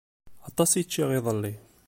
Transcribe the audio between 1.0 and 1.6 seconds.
iḍelli.